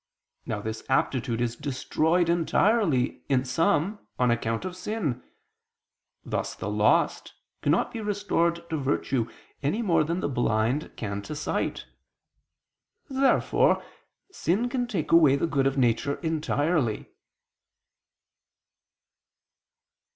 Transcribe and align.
Now 0.47 0.61
this 0.61 0.81
aptitude 0.89 1.41
is 1.41 1.55
destroyed 1.55 2.27
entirely 2.27 3.21
in 3.29 3.45
some 3.45 3.99
on 4.17 4.31
account 4.31 4.65
of 4.65 4.75
sin: 4.75 5.21
thus 6.25 6.55
the 6.55 6.71
lost 6.71 7.35
cannot 7.61 7.91
be 7.91 8.01
restored 8.01 8.67
to 8.71 8.77
virtue 8.77 9.29
any 9.61 9.83
more 9.83 10.03
than 10.03 10.19
the 10.19 10.27
blind 10.27 10.91
can 10.95 11.21
to 11.21 11.35
sight. 11.35 11.85
Therefore 13.11 13.83
sin 14.31 14.69
can 14.69 14.87
take 14.87 15.11
away 15.11 15.35
the 15.35 15.45
good 15.45 15.67
of 15.67 15.77
nature 15.77 16.15
entirely. 16.23 17.11